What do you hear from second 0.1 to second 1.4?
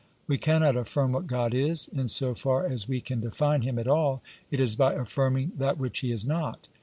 We cannot affirm what